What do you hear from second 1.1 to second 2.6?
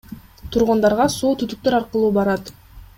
суу түтүктөр аркылуу барат.